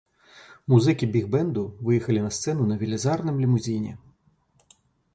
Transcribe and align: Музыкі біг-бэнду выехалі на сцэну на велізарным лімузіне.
Музыкі 0.71 1.09
біг-бэнду 1.17 1.63
выехалі 1.89 2.25
на 2.25 2.33
сцэну 2.39 2.63
на 2.73 2.81
велізарным 2.83 3.35
лімузіне. 3.47 3.93